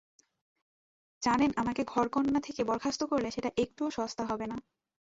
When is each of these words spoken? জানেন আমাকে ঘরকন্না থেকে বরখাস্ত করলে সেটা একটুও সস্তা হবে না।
জানেন 1.21 1.51
আমাকে 1.55 1.81
ঘরকন্না 1.83 2.39
থেকে 2.39 2.61
বরখাস্ত 2.63 3.01
করলে 3.03 3.29
সেটা 3.31 3.49
একটুও 3.57 3.89
সস্তা 3.89 4.23
হবে 4.25 4.45
না। 4.47 4.57